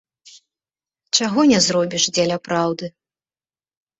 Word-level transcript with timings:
Чаго 1.19 1.41
не 1.51 1.59
зробіш 1.67 2.03
дзеля 2.15 2.37
праўды. 2.49 2.85